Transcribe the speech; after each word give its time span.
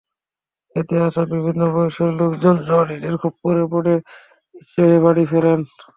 এতে 0.75 0.95
আসা 1.07 1.23
বিভিন্ন 1.33 1.61
বয়সের 1.73 2.11
লোকজন 2.19 2.55
জুয়াড়িদের 2.67 3.15
খপ্পরে 3.21 3.63
পড়ে 3.73 3.93
নিঃস্ব 4.55 4.75
হয়ে 4.79 4.97
বাড়ি 5.05 5.23
ফেরেন। 5.31 5.59